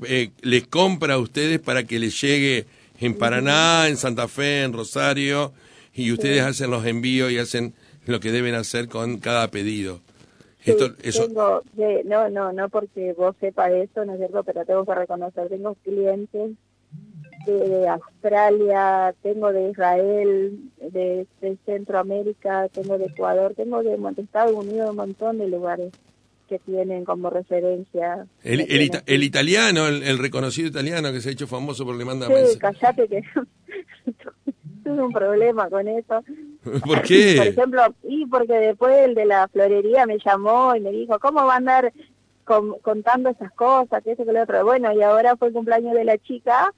eh, 0.06 0.30
les 0.40 0.66
compra 0.66 1.14
a 1.14 1.18
ustedes 1.18 1.60
para 1.60 1.84
que 1.84 1.98
les 1.98 2.18
llegue 2.18 2.64
en 3.00 3.14
Paraná, 3.14 3.86
en 3.86 3.98
Santa 3.98 4.26
Fe, 4.26 4.62
en 4.62 4.72
Rosario, 4.72 5.52
y 5.94 6.10
ustedes 6.12 6.42
hacen 6.42 6.70
los 6.70 6.86
envíos 6.86 7.30
y 7.30 7.38
hacen 7.38 7.74
lo 8.06 8.18
que 8.18 8.32
deben 8.32 8.54
hacer 8.54 8.88
con 8.88 9.18
cada 9.18 9.50
pedido. 9.50 10.00
Esto, 10.64 10.94
eso... 11.02 11.26
tengo, 11.26 11.62
no, 12.04 12.28
no, 12.28 12.52
no 12.52 12.68
porque 12.68 13.14
vos 13.14 13.34
sepas 13.40 13.72
eso, 13.72 14.04
¿no 14.04 14.12
es 14.12 14.18
cierto? 14.18 14.42
Pero 14.44 14.64
tengo 14.64 14.84
que 14.84 14.94
reconocer, 14.94 15.48
tengo 15.48 15.74
clientes 15.76 16.52
de 17.46 17.88
Australia, 17.88 19.14
tengo 19.22 19.52
de 19.52 19.70
Israel, 19.70 20.58
de, 20.92 21.26
Centroamérica, 21.64 22.68
tengo 22.68 22.98
de 22.98 23.06
Ecuador, 23.06 23.54
tengo 23.56 23.82
de, 23.82 23.98
Estados 24.18 24.52
Unidos 24.52 24.90
un 24.90 24.96
montón 24.96 25.38
de 25.38 25.48
lugares 25.48 25.92
que 26.48 26.58
tienen 26.58 27.04
como 27.04 27.30
referencia. 27.30 28.26
El, 28.42 28.60
el, 28.60 29.22
italiano, 29.22 29.86
el, 29.86 30.18
reconocido 30.18 30.68
italiano 30.68 31.12
que 31.12 31.20
se 31.20 31.30
ha 31.30 31.32
hecho 31.32 31.46
famoso 31.46 31.84
por 31.84 31.96
le 31.96 32.04
manda 32.04 32.26
Sí, 32.26 32.58
callate 32.58 33.08
que 33.08 33.22
tuve 34.90 35.02
un 35.02 35.12
problema 35.12 35.68
con 35.70 35.86
eso 35.88 36.22
¿Por 36.86 37.02
qué? 37.02 37.34
Por 37.36 37.46
ejemplo, 37.46 37.94
y 38.02 38.26
porque 38.26 38.54
después 38.54 38.94
el 38.98 39.14
de 39.14 39.24
la 39.24 39.48
florería 39.48 40.06
me 40.06 40.18
llamó 40.18 40.74
y 40.76 40.80
me 40.80 40.90
dijo, 40.90 41.18
¿cómo 41.18 41.44
va 41.46 41.54
a 41.54 41.56
andar 41.56 41.92
contando 42.44 43.30
esas 43.30 43.52
cosas, 43.52 44.02
que 44.02 44.12
eso, 44.12 44.24
que 44.24 44.32
lo 44.32 44.42
otro? 44.42 44.64
Bueno, 44.64 44.92
y 44.92 45.02
ahora 45.02 45.36
fue 45.36 45.48
el 45.48 45.54
cumpleaños 45.54 45.94
de 45.94 46.04
la 46.04 46.18
chica 46.18 46.72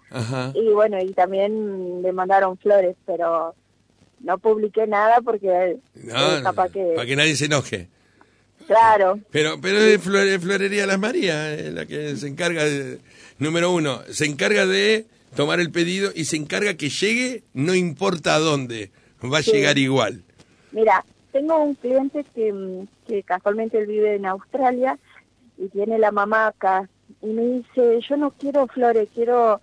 y 0.55 0.69
bueno, 0.69 0.99
y 1.03 1.13
también 1.13 2.03
le 2.03 2.13
mandaron 2.13 2.59
flores, 2.59 2.95
pero 3.07 3.55
no 4.21 4.39
publiqué 4.39 4.87
nada 4.87 5.21
porque 5.23 5.79
capaz 6.43 6.71
que... 6.71 6.93
Para 6.95 7.07
que 7.07 7.17
nadie 7.17 7.35
se 7.35 7.47
enoje. 7.47 7.89
Claro. 8.67 9.19
Pero, 9.31 9.61
pero 9.61 9.79
es 9.79 10.01
Florería 10.01 10.87
Las 10.87 10.99
Marías 10.99 11.59
la 11.73 11.87
que 11.87 12.15
se 12.17 12.29
encarga 12.29 12.65
de, 12.65 13.01
número 13.39 13.73
uno, 13.73 14.03
se 14.11 14.27
encarga 14.27 14.67
de 14.67 15.07
tomar 15.35 15.61
el 15.61 15.71
pedido 15.71 16.11
y 16.15 16.25
se 16.25 16.37
encarga 16.37 16.75
que 16.75 16.91
llegue, 16.91 17.45
no 17.55 17.75
importa 17.75 18.35
a 18.35 18.39
dónde, 18.39 18.91
va 19.23 19.39
a 19.39 19.43
llegar 19.43 19.79
igual. 19.79 20.23
Mira, 20.73 21.05
tengo 21.33 21.59
un 21.59 21.75
cliente 21.75 22.25
que, 22.35 22.85
que 23.07 23.23
casualmente 23.23 23.79
él 23.79 23.87
vive 23.87 24.15
en 24.15 24.27
Australia 24.27 24.99
y 25.59 25.69
tiene 25.69 25.99
la 25.99 26.13
mamá 26.13 26.49
acá 26.49 26.89
y 27.21 27.27
me 27.27 27.43
dice, 27.43 28.01
yo 28.09 28.17
no 28.17 28.31
quiero 28.31 28.67
flores, 28.67 29.09
quiero 29.15 29.61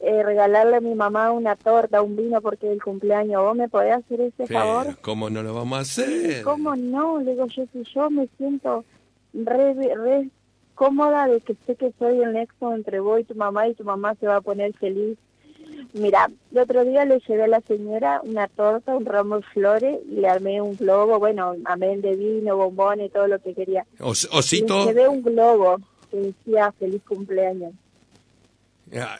eh, 0.00 0.22
regalarle 0.22 0.76
a 0.76 0.80
mi 0.80 0.94
mamá 0.94 1.30
una 1.30 1.56
torta, 1.56 2.02
un 2.02 2.16
vino 2.16 2.40
porque 2.40 2.66
es 2.66 2.72
el 2.72 2.82
cumpleaños. 2.82 3.42
¿Vos 3.42 3.56
me 3.56 3.68
podés 3.68 3.94
hacer 3.94 4.20
ese 4.20 4.46
favor? 4.46 4.96
¿Cómo 5.00 5.28
no 5.30 5.42
lo 5.42 5.54
vamos 5.54 5.78
a 5.78 5.82
hacer? 5.82 6.42
¿Cómo 6.42 6.76
no? 6.76 7.20
Le 7.20 7.32
digo 7.32 7.46
yo, 7.46 7.64
si 7.72 7.84
yo 7.94 8.10
me 8.10 8.28
siento 8.36 8.84
re, 9.32 9.74
re 9.74 10.28
cómoda 10.78 11.26
de 11.26 11.40
que 11.40 11.56
sé 11.66 11.74
que 11.74 11.92
soy 11.98 12.22
el 12.22 12.32
nexo 12.32 12.72
entre 12.72 13.00
vos 13.00 13.20
y 13.20 13.24
tu 13.24 13.34
mamá 13.34 13.66
y 13.66 13.74
tu 13.74 13.82
mamá 13.82 14.14
se 14.14 14.28
va 14.28 14.36
a 14.36 14.40
poner 14.40 14.72
feliz. 14.74 15.18
Mira, 15.92 16.30
el 16.52 16.58
otro 16.58 16.84
día 16.84 17.04
le 17.04 17.18
llevé 17.18 17.42
a 17.42 17.48
la 17.48 17.60
señora 17.62 18.20
una 18.22 18.46
torta, 18.46 18.96
un 18.96 19.04
ramo 19.04 19.36
de 19.36 19.42
flores 19.42 19.98
y 20.08 20.20
le 20.20 20.28
armé 20.28 20.62
un 20.62 20.76
globo, 20.76 21.18
bueno, 21.18 21.54
amén 21.64 22.00
de 22.00 22.14
vino, 22.14 22.56
bombones, 22.56 23.12
todo 23.12 23.26
lo 23.26 23.40
que 23.40 23.54
quería. 23.54 23.84
¿Osito? 23.98 24.78
Le 24.78 24.92
llevé 24.92 25.08
un 25.08 25.22
globo 25.22 25.78
que 26.12 26.18
decía 26.18 26.70
feliz 26.78 27.02
cumpleaños. 27.02 27.72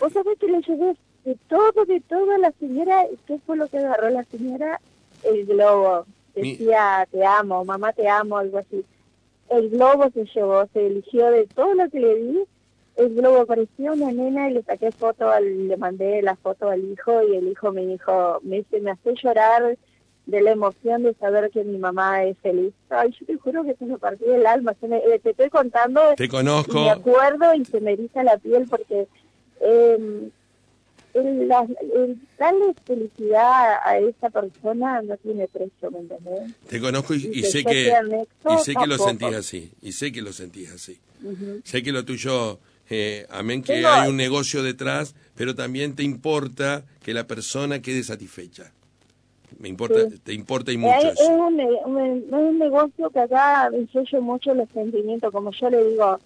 Vos 0.01 0.13
sabés 0.13 0.39
que 0.39 0.47
le 0.47 0.63
llevé 0.63 0.97
de 1.25 1.37
todo, 1.49 1.85
de 1.85 2.01
todo 2.03 2.31
a 2.31 2.39
la 2.39 2.53
señora, 2.53 3.05
¿qué 3.27 3.39
fue 3.45 3.57
lo 3.57 3.67
que 3.67 3.79
agarró 3.79 4.11
la 4.11 4.23
señora? 4.25 4.81
El 5.25 5.45
globo. 5.45 6.07
Decía, 6.37 7.07
te 7.11 7.25
amo, 7.25 7.65
mamá 7.65 7.93
te 7.93 8.09
amo, 8.09 8.39
algo 8.39 8.59
así 8.59 8.85
el 9.51 9.71
globo 9.71 10.11
se 10.13 10.25
llevó, 10.27 10.67
se 10.73 10.87
eligió 10.87 11.31
de 11.31 11.47
todo 11.47 11.75
lo 11.75 11.89
que 11.91 12.01
le 12.01 12.15
di, 12.17 12.45
el 12.97 13.15
globo 13.15 13.47
parecía 13.47 13.93
una 13.93 14.11
nena 14.11 14.51
y 14.51 14.55
le 14.55 14.63
saqué 14.63 14.91
foto, 14.91 15.31
al, 15.31 15.69
le 15.69 15.77
mandé 15.77 16.21
la 16.23 16.37
foto 16.37 16.69
al 16.69 16.85
hijo 16.85 17.23
y 17.23 17.37
el 17.37 17.49
hijo 17.49 17.73
me 17.73 17.87
dijo, 17.87 18.41
me 18.43 18.57
dice, 18.57 18.81
me 18.81 18.91
hace 18.91 19.15
llorar 19.15 19.79
de 20.27 20.43
la 20.43 20.51
emoción 20.51 21.05
de 21.05 21.15
saber 21.15 21.51
que 21.51 21.65
mi 21.65 21.79
mamá 21.79 22.25
es 22.25 22.37
feliz. 22.39 22.75
Ay, 22.91 23.15
yo 23.19 23.27
te 23.27 23.37
juro 23.37 23.65
que 23.65 23.75
se 23.77 23.87
me 23.87 23.99
partió 23.99 24.35
el 24.35 24.47
alma, 24.47 24.75
se 24.79 24.89
me, 24.89 24.99
eh, 24.99 25.21
te 25.23 25.31
estoy 25.31 25.49
contando. 25.49 26.01
Te 26.17 26.29
conozco. 26.29 26.75
Me 26.75 26.91
acuerdo 26.91 27.55
y 27.55 27.65
se 27.65 27.81
me 27.81 27.93
eriza 27.93 28.23
la 28.25 28.37
piel 28.37 28.67
porque 28.69 29.07
eh, 29.61 30.29
el, 31.15 31.49
darle 32.39 32.75
felicidad 32.87 33.79
a 33.85 33.99
esa 33.99 34.31
persona 34.31 35.03
no 35.03 35.17
tiene 35.19 35.49
precio, 35.49 35.91
¿me 35.91 36.01
entendés? 36.01 36.53
Te 36.69 36.81
conozco 36.81 37.15
y, 37.15 37.43
sé 37.43 37.65
que 37.65 37.93
y 38.51 38.59
sé 38.65 38.75
que 38.75 38.87
lo 38.87 38.99
sentís 38.99 39.35
así, 39.35 39.73
y 39.83 39.93
sé 39.93 40.13
que 40.13 40.23
lo 40.23 40.33
sentís 40.33 40.71
así. 40.71 40.99
Sé 41.65 41.83
que 41.83 41.93
lo 41.93 42.05
tuyo, 42.05 42.59
eh, 42.89 43.27
amén, 43.31 43.63
que 43.63 43.85
hay 43.85 44.09
un 44.09 44.17
negocio 44.17 44.63
detrás, 44.63 45.15
pero 45.35 45.55
también 45.55 45.95
te 45.95 46.03
importa 46.03 46.85
que 47.03 47.15
la 47.15 47.27
persona 47.27 47.83
quede 47.83 48.05
satisfecha. 48.05 48.73
Me 49.59 49.69
importa, 49.69 50.07
te 50.23 50.35
importa 50.35 50.71
y 50.71 50.77
mucho. 50.77 51.09
Es, 51.09 51.21
un, 51.21 51.61
un, 52.33 52.59
negocio 52.59 53.11
que 53.11 53.19
acá 53.19 53.71
influye 53.77 54.21
mucho 54.21 54.55
los 54.55 54.69
sentimientos, 54.71 55.33
como 55.33 55.51
yo 55.51 55.71
le 55.71 55.85
digo, 55.85 56.19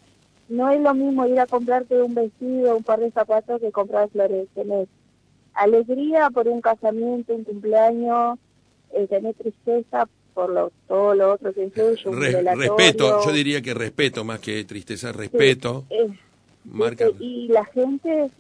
no 0.53 0.71
es 0.71 0.81
lo 0.81 0.93
mismo 0.95 1.27
ir 1.27 1.41
a 1.41 1.47
comprarte 1.47 2.01
un 2.03 2.15
vestido, 2.15 2.77
un 2.77 2.83
par 2.83 3.01
de 3.01 3.11
zapatos 3.11 3.61
que 3.61 3.73
comprar 3.73 4.11
flores. 4.11 4.49
Tenés 4.55 4.87
alegría 5.55 6.29
por 6.31 6.47
un 6.47 6.61
casamiento, 6.61 7.35
un 7.35 7.45
cumpleaños, 7.45 8.39
eh, 8.93 9.07
tenés 9.09 9.35
tristeza 9.37 10.07
por 10.35 10.51
lo, 10.51 10.71
todo 10.89 11.15
lo 11.15 11.33
otro 11.33 11.53
que 11.55 11.65
influye. 11.65 12.09
Un 12.09 12.21
respeto, 12.21 13.25
yo 13.25 13.33
diría 13.33 13.63
que 13.63 13.73
respeto 13.73 14.25
más 14.25 14.41
que 14.41 14.65
tristeza, 14.65 15.13
respeto. 15.13 15.85
marca... 16.65 17.07
Y 17.19 17.49
la 17.49 17.65
gente, 17.65 18.31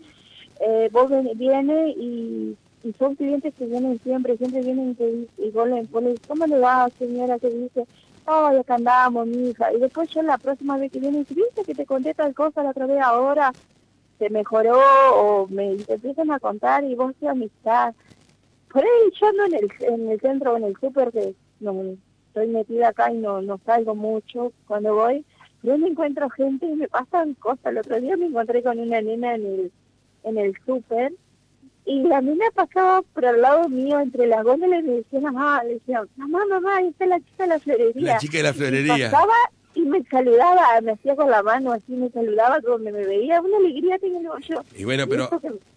eh, 0.60 0.88
vos 0.92 1.10
viene 1.36 1.94
y, 1.96 2.56
y 2.84 2.92
son 2.98 3.14
clientes 3.14 3.54
que 3.58 3.66
vienen 3.66 3.98
siempre, 4.02 4.36
siempre 4.36 4.60
vienen 4.60 4.96
y, 4.98 5.42
y 5.42 5.50
vos 5.50 5.68
le 5.68 5.86
¿cómo 6.28 6.46
le 6.46 6.58
va 6.58 6.90
señora? 6.98 7.38
que 7.38 7.48
dice, 7.48 7.86
ay, 8.26 8.56
acá 8.58 8.74
andamos, 8.74 9.26
mi 9.26 9.50
hija. 9.50 9.72
Y 9.72 9.80
después 9.80 10.08
yo 10.10 10.22
la 10.22 10.38
próxima 10.38 10.76
vez 10.76 10.92
que 10.92 11.00
viene, 11.00 11.18
¿viste 11.28 11.64
que 11.64 11.74
te 11.74 11.86
conté 11.86 12.14
tal 12.14 12.34
cosa 12.34 12.62
la 12.62 12.70
otra 12.70 12.86
vez 12.86 13.00
ahora? 13.00 13.52
Se 14.18 14.30
mejoró 14.30 14.78
o 15.14 15.48
me 15.48 15.72
empiezan 15.72 16.30
a 16.30 16.40
contar 16.40 16.84
y 16.84 16.94
vos 16.94 17.14
te 17.16 17.28
amistad. 17.28 17.94
Por 18.72 18.82
ahí 18.82 19.12
yo 19.20 19.26
ando 19.26 19.44
en 19.46 19.54
el, 19.54 19.72
en 19.80 20.08
el 20.10 20.20
centro 20.20 20.52
o 20.52 20.56
en 20.56 20.64
el 20.64 20.76
súper 20.80 21.10
que 21.10 21.34
no, 21.60 21.96
estoy 22.28 22.46
metida 22.46 22.88
acá 22.88 23.12
y 23.12 23.18
no, 23.18 23.42
no 23.42 23.58
salgo 23.66 23.94
mucho 23.94 24.52
cuando 24.66 24.94
voy. 24.94 25.24
Yo 25.62 25.76
me 25.78 25.88
encuentro 25.88 26.30
gente 26.30 26.66
y 26.66 26.74
me 26.74 26.88
pasan 26.88 27.34
cosas. 27.34 27.66
El 27.66 27.78
otro 27.78 28.00
día 28.00 28.16
me 28.16 28.26
encontré 28.26 28.62
con 28.62 28.78
una 28.78 29.00
nena 29.00 29.34
en 29.34 29.46
el, 29.46 29.72
en 30.24 30.38
el 30.38 30.56
súper 30.64 31.12
y 31.84 32.02
la 32.02 32.20
niña 32.20 32.46
pasaba 32.54 33.02
por 33.02 33.26
al 33.26 33.40
lado 33.40 33.68
mío 33.68 34.00
entre 34.00 34.26
las 34.26 34.44
góndolas 34.44 34.80
y 34.80 34.86
me 34.86 34.92
decía, 34.94 35.20
mamá, 35.20 35.62
le 35.64 35.74
decía, 35.74 36.02
mamá, 36.16 36.40
mamá, 36.48 36.76
ahí 36.76 36.88
está 36.88 37.06
la 37.06 37.18
chica 37.18 37.42
de 37.42 37.46
la 37.46 37.58
florería. 37.58 38.12
La 38.12 38.18
chica 38.18 38.36
de 38.38 38.42
la 38.44 38.54
florería. 38.54 38.96
Y 38.96 39.02
pasaba 39.02 39.34
y 39.74 39.80
me 39.82 40.02
saludaba, 40.04 40.80
me 40.82 40.92
hacía 40.92 41.16
con 41.16 41.30
la 41.30 41.42
mano 41.42 41.72
así, 41.72 41.92
me 41.92 42.10
saludaba 42.10 42.60
donde 42.60 42.92
me 42.92 43.04
veía, 43.04 43.40
una 43.40 43.56
alegría 43.56 43.98
tenía 43.98 44.20
yo. 44.48 44.62
Y 44.76 44.84
bueno, 44.84 45.06
pero 45.08 45.28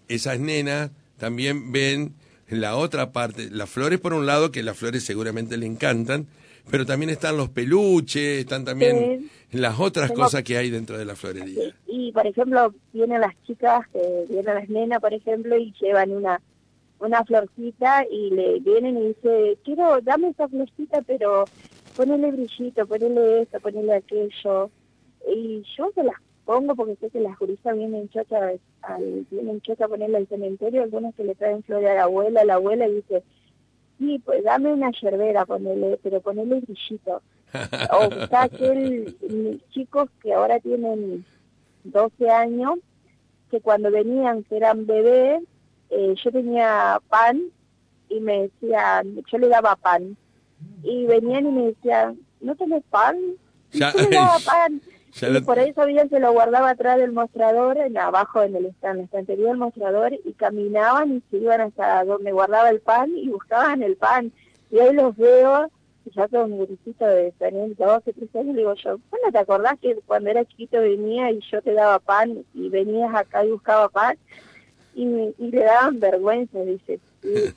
esas 0.08 0.40
nenas 0.40 0.92
también 1.18 1.72
ven 1.72 2.14
la 2.50 2.76
otra 2.76 3.12
parte, 3.12 3.50
las 3.50 3.70
flores 3.70 4.00
por 4.00 4.14
un 4.14 4.26
lado, 4.26 4.52
que 4.52 4.64
las 4.64 4.78
flores 4.78 5.04
seguramente 5.04 5.58
le 5.58 5.66
encantan, 5.66 6.28
pero 6.70 6.86
también 6.86 7.10
están 7.10 7.38
los 7.38 7.50
peluches, 7.50 8.40
están 8.40 8.66
también 8.66 9.30
las 9.52 9.80
otras 9.80 10.12
cosas 10.12 10.44
que 10.44 10.58
hay 10.58 10.70
dentro 10.70 10.98
de 10.98 11.06
la 11.06 11.16
florería. 11.16 11.76
Y, 11.88 12.12
por 12.12 12.28
ejemplo, 12.28 12.74
vienen 12.94 13.22
las 13.22 13.34
chicas, 13.46 13.86
eh, 13.94 14.26
vienen 14.30 14.56
las 14.56 14.70
nenas, 14.70 15.00
por 15.00 15.14
ejemplo, 15.14 15.58
y 15.58 15.74
llevan 15.80 16.12
una 16.12 16.42
una 17.00 17.24
florcita 17.24 18.06
y 18.10 18.30
le 18.32 18.60
vienen 18.60 18.98
y 18.98 19.08
dice, 19.10 19.58
quiero, 19.64 20.00
dame 20.02 20.30
esa 20.30 20.48
florcita, 20.48 21.02
pero 21.02 21.46
ponele 21.96 22.32
brillito, 22.32 22.86
ponele 22.88 23.42
esto, 23.42 23.60
ponele 23.60 23.96
aquello. 23.96 24.70
Y 25.28 25.64
yo 25.78 25.92
se 25.94 26.04
las 26.04 26.16
pongo 26.46 26.76
porque 26.76 26.96
sé 26.98 27.10
que 27.10 27.20
las 27.20 27.38
juristas 27.38 27.76
vienen 27.76 28.10
chochas, 28.10 28.60
al, 28.82 29.26
vienen 29.30 29.62
chochas 29.62 29.86
a 29.86 29.88
ponerle 29.88 30.18
al 30.18 30.28
cementerio, 30.28 30.84
algunas 30.84 31.14
que 31.16 31.24
le 31.24 31.36
traen 31.36 31.64
flores 31.64 31.90
a 31.90 31.96
la 31.96 32.04
abuela, 32.04 32.46
la 32.46 32.56
abuela 32.56 32.88
y 32.88 32.96
dice, 32.96 33.24
sí, 33.98 34.22
pues 34.24 34.44
dame 34.44 34.74
una 34.74 34.92
yerbera, 34.92 35.46
ponele, 35.46 36.00
pero 36.02 36.22
ponele 36.22 36.62
brillito. 36.62 37.22
o 37.92 38.04
está 38.04 38.44
aquel 38.44 39.16
chicos 39.72 40.10
que 40.22 40.34
ahora 40.34 40.60
tienen 40.60 41.26
12 41.84 42.30
años, 42.30 42.76
que 43.52 43.62
cuando 43.62 43.92
venían, 43.92 44.44
que 44.44 44.58
eran 44.58 44.86
bebés, 44.86 45.44
eh, 45.90 46.16
yo 46.24 46.32
tenía 46.32 47.00
pan 47.10 47.42
y 48.10 48.20
me 48.20 48.44
decían, 48.44 49.24
yo 49.32 49.38
le 49.38 49.48
daba 49.48 49.76
pan. 49.76 50.18
Y 50.84 51.06
venían 51.06 51.48
y 51.48 51.52
me 51.52 51.66
decían, 51.68 52.20
¿no 52.42 52.56
tenés 52.56 52.84
pan? 52.90 53.18
yo 53.72 53.88
le 53.94 54.10
daba 54.10 54.38
pan. 54.46 54.82
Y 55.22 55.42
por 55.42 55.60
eso 55.60 55.86
bien 55.86 56.10
se 56.10 56.20
lo 56.20 56.34
guardaba 56.34 56.72
atrás 56.72 56.98
del 56.98 57.14
mostrador, 57.14 57.78
en, 57.78 57.98
abajo 57.98 58.44
en 58.44 58.56
el 58.56 58.66
stand, 58.66 58.96
en 58.96 58.98
la 58.98 59.04
estantería 59.06 59.48
del 59.48 59.58
mostrador, 59.58 60.14
y 60.14 60.34
caminaban 60.34 61.14
y 61.14 61.24
se 61.32 61.38
iban 61.38 61.62
hasta 61.62 62.04
donde 62.04 62.34
guardaba 62.34 62.70
el 62.70 62.82
pan 62.82 63.12
y 63.16 63.30
buscaban 63.30 63.82
el 63.82 63.96
pan. 63.96 64.34
Y 64.72 64.80
ahí 64.80 64.94
los 64.94 65.16
veo, 65.16 65.70
ya 66.14 66.28
con 66.28 66.52
un 66.52 66.58
guricito 66.58 67.06
de 67.06 67.32
tener 67.40 67.76
12, 67.78 68.12
13 68.12 68.40
años, 68.40 68.56
le 68.56 68.62
digo 68.62 68.74
yo, 68.76 68.98
bueno, 69.10 69.32
¿te 69.32 69.38
acordás 69.38 69.80
que 69.82 69.96
cuando 70.06 70.30
era 70.30 70.44
chiquito 70.44 70.82
venía 70.82 71.32
y 71.32 71.40
yo 71.50 71.62
te 71.62 71.72
daba 71.72 72.00
pan 72.00 72.44
y 72.54 72.70
venías 72.70 73.16
acá 73.16 73.46
y 73.46 73.52
buscaba 73.52 73.88
pan? 73.88 74.18
Y, 74.96 75.06
y 75.38 75.52
le 75.52 75.64
daban 75.64 76.00
vergüenza, 76.00 76.60
dice, 76.60 77.00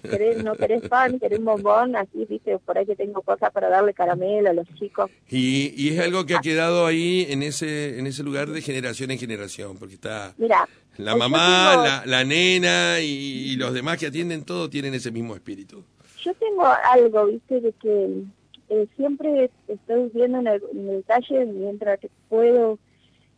querés, 0.03 0.43
no 0.43 0.55
querés 0.55 0.89
pan, 0.89 1.19
querés 1.19 1.43
bombón, 1.43 1.97
así, 1.97 2.25
dice, 2.29 2.59
por 2.65 2.79
ahí 2.79 2.87
que 2.87 2.97
tengo 2.97 3.23
cosas 3.23 3.51
para 3.53 3.69
darle 3.69 3.95
caramelo 3.95 4.51
a 4.51 4.53
los 4.53 4.67
chicos. 4.75 5.11
Y, 5.29 5.75
y 5.77 5.91
es 5.91 6.01
algo 6.01 6.27
que 6.27 6.35
ha 6.35 6.41
quedado 6.41 6.87
ahí 6.87 7.27
en 7.29 7.43
ese 7.43 7.99
en 7.99 8.07
ese 8.07 8.23
lugar 8.23 8.49
de 8.49 8.61
generación 8.63 9.11
en 9.11 9.19
generación, 9.19 9.77
porque 9.79 9.95
está 9.95 10.35
Mira, 10.39 10.69
la 10.99 11.15
mamá, 11.15 11.77
la, 11.77 12.03
la, 12.07 12.25
nena 12.25 13.01
y, 13.01 13.55
los 13.57 13.73
demás 13.73 13.99
que 13.99 14.07
atienden 14.07 14.45
todo 14.45 14.69
tienen 14.69 14.95
ese 14.95 15.13
mismo 15.13 15.35
espíritu. 15.35 15.85
Yo 16.25 16.35
tengo 16.35 16.67
algo, 16.67 17.27
viste, 17.27 17.61
de 17.61 17.73
que 17.73 18.25
eh, 18.69 18.87
siempre 18.97 19.51
estoy 19.69 20.11
viendo 20.13 20.41
en 20.41 20.47
el, 20.49 20.63
detalle 20.73 21.47
mientras 21.47 22.01
que 22.01 22.11
puedo 22.29 22.79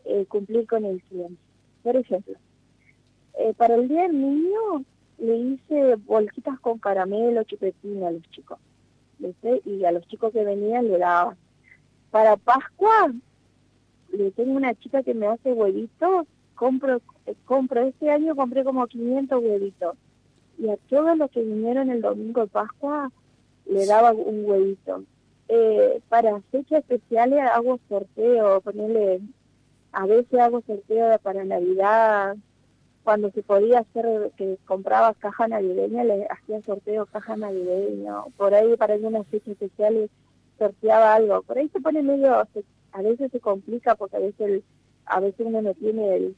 eh, 0.06 0.24
cumplir 0.26 0.66
con 0.66 0.84
el 0.86 1.02
cliente. 1.02 1.40
Por 1.82 1.96
ejemplo, 1.96 2.34
eh, 3.38 3.52
para 3.56 3.74
el 3.74 3.88
Día 3.88 4.02
del 4.02 4.20
Niño 4.20 4.84
le 5.20 5.36
hice 5.36 5.96
bolsitas 6.06 6.58
con 6.60 6.78
caramelo, 6.78 7.44
chupetín 7.44 8.02
a 8.04 8.10
los 8.10 8.22
chicos. 8.30 8.58
Y 9.66 9.84
a 9.84 9.92
los 9.92 10.06
chicos 10.08 10.32
que 10.32 10.44
venían 10.44 10.88
le 10.88 10.98
daba. 10.98 11.36
Para 12.10 12.36
Pascua, 12.36 13.12
le 14.12 14.30
tengo 14.32 14.52
una 14.52 14.74
chica 14.74 15.02
que 15.02 15.14
me 15.14 15.26
hace 15.26 15.52
huevitos, 15.52 16.26
compro, 16.54 17.00
eh, 17.26 17.34
compro, 17.44 17.82
este 17.82 18.10
año 18.10 18.34
compré 18.34 18.64
como 18.64 18.86
500 18.86 19.42
huevitos. 19.42 19.96
Y 20.58 20.68
a 20.68 20.76
todos 20.88 21.16
los 21.16 21.30
que 21.30 21.42
vinieron 21.42 21.90
el 21.90 22.00
domingo 22.00 22.40
de 22.42 22.46
Pascua, 22.48 23.12
le 23.66 23.86
daba 23.86 24.12
un 24.12 24.44
huevito. 24.44 25.04
Eh, 25.48 26.00
para 26.08 26.40
fechas 26.50 26.80
especiales 26.80 27.40
hago 27.40 27.78
sorteo, 27.88 28.60
ponerle, 28.60 29.20
a 29.92 30.06
veces 30.06 30.40
hago 30.40 30.62
sorteo 30.66 31.18
para 31.18 31.44
Navidad, 31.44 32.36
cuando 33.04 33.30
se 33.30 33.42
podía 33.42 33.80
hacer 33.80 34.32
que 34.36 34.58
compraba 34.66 35.14
caja 35.14 35.48
navideña, 35.48 36.04
le 36.04 36.26
hacía 36.30 36.62
sorteo 36.62 37.06
caja 37.06 37.36
navideña, 37.36 38.14
por 38.36 38.54
ahí 38.54 38.76
para 38.76 38.94
algunas 38.94 39.26
fechas 39.28 39.48
especiales 39.48 40.10
sorteaba 40.58 41.14
algo, 41.14 41.42
por 41.42 41.58
ahí 41.58 41.68
se 41.70 41.80
pone 41.80 42.02
medio, 42.02 42.34
a 42.92 43.02
veces 43.02 43.30
se 43.32 43.40
complica 43.40 43.94
porque 43.94 44.16
a 44.16 44.20
veces 44.20 44.62
a 45.06 45.20
veces 45.20 45.46
uno 45.46 45.60
no 45.60 45.74
tiene 45.74 46.32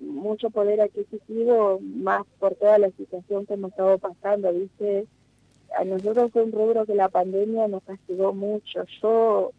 mucho 0.00 0.50
poder 0.50 0.80
adquisitivo, 0.80 1.78
más 1.80 2.22
por 2.38 2.54
toda 2.54 2.78
la 2.78 2.90
situación 2.90 3.46
que 3.46 3.54
hemos 3.54 3.70
estado 3.70 3.98
pasando, 3.98 4.52
¿viste? 4.52 5.06
A 5.78 5.84
nosotros 5.84 6.32
fue 6.32 6.42
un 6.42 6.52
rubro 6.52 6.86
que 6.86 6.94
la 6.94 7.08
pandemia 7.08 7.68
nos 7.68 7.82
castigó 7.84 8.32
mucho. 8.32 8.84
Yo 9.00 9.52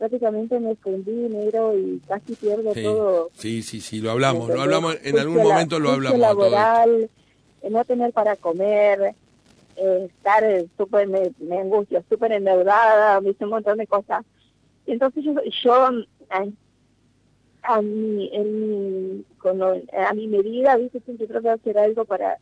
prácticamente 0.00 0.58
me 0.58 0.74
fundí 0.76 1.12
negro 1.12 1.76
y 1.76 2.00
casi 2.08 2.34
pierdo 2.34 2.72
todo. 2.72 3.30
Sí, 3.34 3.62
sí, 3.62 3.82
sí, 3.82 4.00
lo 4.00 4.10
hablamos, 4.10 4.48
lo 4.48 4.62
hablamos, 4.62 4.96
en 5.02 5.18
algún 5.18 5.42
momento 5.42 5.78
lo 5.78 5.90
hablamos. 5.90 6.18
laboral, 6.18 7.10
no 7.68 7.84
tener 7.84 8.10
para 8.14 8.34
comer, 8.36 9.14
eh, 9.76 10.08
estar 10.08 10.42
súper, 10.78 11.06
me, 11.06 11.32
me 11.38 11.58
angustio, 11.58 12.02
súper 12.08 12.32
endeudada, 12.32 13.20
me 13.20 13.30
hice 13.30 13.44
un 13.44 13.50
montón 13.50 13.76
de 13.76 13.86
cosas. 13.86 14.24
Entonces 14.86 15.22
yo, 15.22 15.34
yo 15.62 15.74
a, 17.62 17.82
mi, 17.82 18.30
en 18.32 19.26
con, 19.36 19.60
a 19.60 20.14
mi 20.14 20.28
medida, 20.28 20.78
¿viste? 20.78 21.00
siempre 21.00 21.26
trato 21.26 21.48
de 21.48 21.54
hacer 21.54 21.76
algo 21.76 22.06
para, 22.06 22.38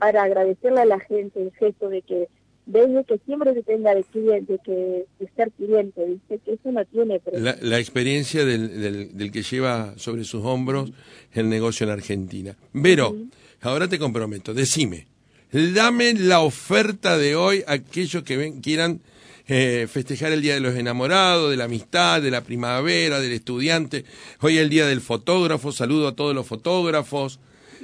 para 0.00 0.24
agradecerle 0.24 0.80
a 0.80 0.86
la 0.86 0.98
gente 0.98 1.40
el 1.40 1.52
gesto 1.52 1.88
de 1.88 2.02
que 2.02 2.28
desde 2.70 3.04
que 3.04 3.18
siempre 3.26 3.52
se 3.52 3.62
tenga 3.62 3.94
de 3.94 4.04
cliente, 4.04 4.58
que 4.64 5.06
ser 5.36 5.50
cliente, 5.52 6.04
¿viste? 6.04 6.38
que 6.44 6.52
eso 6.52 6.70
no 6.70 6.84
tiene 6.84 7.20
La, 7.32 7.56
la, 7.60 7.78
experiencia 7.78 8.44
del, 8.44 8.80
del, 8.80 9.16
del, 9.16 9.32
que 9.32 9.42
lleva 9.42 9.94
sobre 9.96 10.24
sus 10.24 10.44
hombros 10.44 10.92
el 11.32 11.48
negocio 11.48 11.84
en 11.84 11.90
Argentina. 11.90 12.56
Vero, 12.72 13.16
ahora 13.60 13.88
te 13.88 13.98
comprometo, 13.98 14.54
decime, 14.54 15.08
dame 15.52 16.14
la 16.14 16.40
oferta 16.40 17.18
de 17.18 17.34
hoy 17.34 17.64
a 17.66 17.72
aquellos 17.72 18.22
que 18.22 18.36
ven, 18.36 18.60
quieran 18.60 19.00
eh, 19.48 19.88
festejar 19.90 20.30
el 20.30 20.42
Día 20.42 20.54
de 20.54 20.60
los 20.60 20.76
Enamorados, 20.76 21.50
de 21.50 21.56
la 21.56 21.64
amistad, 21.64 22.22
de 22.22 22.30
la 22.30 22.42
primavera, 22.42 23.18
del 23.18 23.32
estudiante. 23.32 24.04
Hoy 24.40 24.58
es 24.58 24.62
el 24.62 24.70
Día 24.70 24.86
del 24.86 25.00
Fotógrafo, 25.00 25.72
saludo 25.72 26.06
a 26.06 26.14
todos 26.14 26.36
los 26.36 26.46
fotógrafos, 26.46 27.40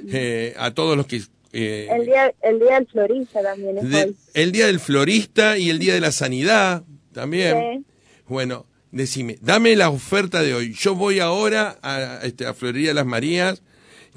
eh, 0.07 0.53
a 0.57 0.71
todos 0.71 0.95
los 0.95 1.07
que 1.07 1.21
eh, 1.53 1.87
el, 1.91 2.05
día, 2.05 2.33
el 2.41 2.59
día 2.59 2.75
del 2.75 2.87
florista 2.87 3.41
también 3.41 3.77
es 3.77 4.15
El 4.33 4.51
día 4.51 4.67
del 4.67 4.79
florista 4.79 5.57
y 5.57 5.69
el 5.69 5.79
día 5.79 5.93
de 5.93 6.01
la 6.01 6.11
sanidad 6.11 6.83
también. 7.13 7.85
Bueno, 8.27 8.65
decime, 8.91 9.37
dame 9.41 9.75
la 9.75 9.89
oferta 9.89 10.41
de 10.41 10.53
hoy. 10.53 10.73
Yo 10.73 10.95
voy 10.95 11.19
ahora 11.19 11.77
a, 11.81 12.19
este, 12.23 12.45
a 12.45 12.53
Florería 12.53 12.93
Las 12.93 13.05
Marías, 13.05 13.63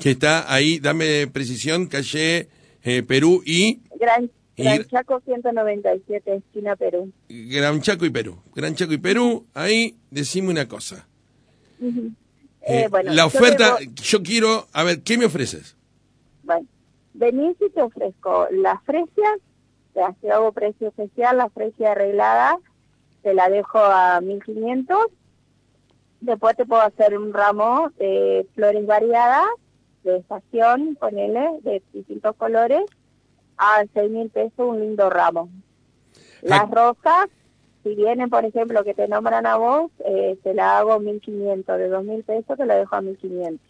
que 0.01 0.11
está 0.11 0.53
ahí, 0.53 0.79
dame 0.81 1.27
precisión, 1.29 1.87
calle 1.87 2.49
eh, 2.83 3.03
Perú 3.03 3.43
y... 3.47 3.81
Gran, 3.99 4.31
Gran 4.57 4.85
Chaco 4.87 5.21
197, 5.25 6.35
esquina 6.35 6.77
Perú. 6.77 7.13
Gran 7.29 7.81
Chaco 7.81 8.05
y 8.05 8.11
Perú. 8.11 8.43
Gran 8.55 8.75
Chaco 8.75 8.93
y 8.93 8.99
Perú, 8.99 9.47
ahí 9.55 9.97
decime 10.11 10.49
una 10.49 10.67
cosa. 10.69 11.07
Eh, 12.67 12.89
bueno, 12.91 13.13
la 13.13 13.25
oferta, 13.25 13.79
yo 14.03 14.23
quiero, 14.23 14.69
a 14.73 14.83
ver, 14.83 15.03
¿qué 15.03 15.17
me 15.17 15.27
ofreces? 15.27 15.77
Bueno 16.43 16.67
venís 17.15 17.57
y 17.61 17.71
te 17.71 17.83
ofrezco 17.83 18.49
las 18.51 18.83
fresias, 18.85 19.39
te 20.21 20.31
hago 20.31 20.53
precio 20.53 20.89
especial, 20.89 21.39
la 21.39 21.49
fresia 21.51 21.93
arreglada, 21.93 22.59
te 23.23 23.35
la 23.35 23.49
dejo 23.49 23.79
a 23.79 24.21
1500. 24.21 24.99
Después 26.21 26.57
te 26.57 26.67
puedo 26.67 26.83
hacer 26.83 27.17
un 27.17 27.33
ramo 27.33 27.91
de 27.99 28.47
flores 28.55 28.87
variadas, 28.87 29.47
de 30.05 30.19
estación, 30.19 30.97
ponele, 30.97 31.59
de 31.63 31.83
distintos 31.93 32.37
colores, 32.37 32.83
a 33.57 33.85
seis 33.93 34.11
mil 34.11 34.31
pesos 34.31 34.53
un 34.59 34.81
lindo 34.81 35.11
ramo. 35.11 35.51
Las 36.43 36.71
rosas, 36.71 37.27
si 37.83 37.95
vienen, 37.95 38.31
por 38.31 38.45
ejemplo, 38.45 38.83
que 38.85 38.95
te 38.95 39.09
nombran 39.09 39.47
a 39.47 39.57
vos, 39.57 39.91
eh, 40.07 40.39
te 40.43 40.55
la 40.55 40.79
hago 40.79 40.99
1500, 40.99 41.79
de 41.79 41.89
dos 41.89 42.05
mil 42.05 42.23
pesos 42.23 42.57
te 42.57 42.67
la 42.67 42.77
dejo 42.77 42.97
a 42.97 43.03
1500. 43.03 43.61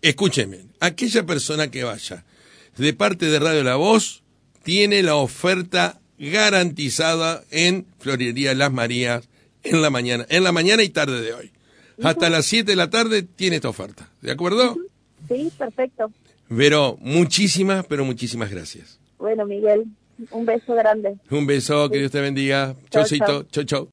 Escúcheme, 0.00 0.60
aquella 0.80 1.24
persona 1.24 1.70
que 1.70 1.84
vaya 1.84 2.24
de 2.78 2.92
parte 2.94 3.26
de 3.26 3.38
Radio 3.38 3.64
La 3.64 3.76
Voz, 3.76 4.22
tiene 4.62 5.02
la 5.02 5.16
oferta 5.16 6.00
garantizada 6.18 7.44
en 7.50 7.86
Florería 7.98 8.54
Las 8.54 8.72
Marías 8.72 9.28
en 9.62 9.82
la 9.82 9.90
mañana, 9.90 10.26
en 10.28 10.44
la 10.44 10.52
mañana 10.52 10.82
y 10.82 10.88
tarde 10.88 11.20
de 11.20 11.34
hoy. 11.34 11.52
Hasta 12.02 12.30
las 12.30 12.46
7 12.46 12.70
de 12.70 12.76
la 12.76 12.90
tarde 12.90 13.22
tiene 13.22 13.56
esta 13.56 13.68
oferta. 13.68 14.08
¿De 14.22 14.30
acuerdo? 14.30 14.76
Sí, 15.28 15.50
perfecto. 15.58 16.12
Pero 16.48 16.96
muchísimas, 17.00 17.84
pero 17.86 18.04
muchísimas 18.04 18.50
gracias. 18.50 19.00
Bueno, 19.18 19.44
Miguel, 19.46 19.84
un 20.30 20.46
beso 20.46 20.74
grande. 20.74 21.16
Un 21.30 21.46
beso, 21.46 21.90
que 21.90 21.98
Dios 21.98 22.12
te 22.12 22.20
bendiga. 22.20 22.76
Chau, 22.90 23.04
chau. 23.04 23.44
chau, 23.50 23.64
chau. 23.64 23.86